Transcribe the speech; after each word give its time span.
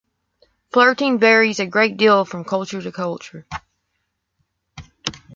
Flirting 0.71 1.19
varies 1.19 1.59
a 1.59 1.67
great 1.67 1.95
deal 1.95 2.25
from 2.25 2.43
culture 2.43 2.81
to 2.81 2.91
culture. 2.91 3.45